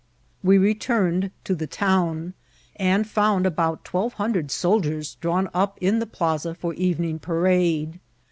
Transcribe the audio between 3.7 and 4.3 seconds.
twelve